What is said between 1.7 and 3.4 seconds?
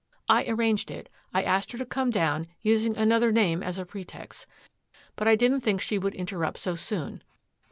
her to come down, using another